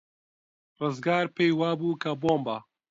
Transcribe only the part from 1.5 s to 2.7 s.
وابوو کە بۆمبە.